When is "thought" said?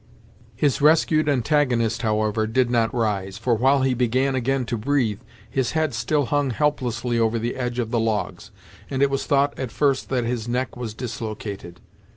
9.27-9.53